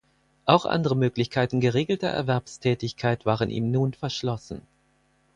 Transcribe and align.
Auch 0.45 0.65
andere 0.65 0.95
Möglichkeiten 0.95 1.59
geregelter 1.59 2.07
Erwerbstätigkeit 2.07 3.27
waren 3.27 3.51
ihm 3.51 3.69
nun 3.69 3.93
verschlossen. 3.93 4.63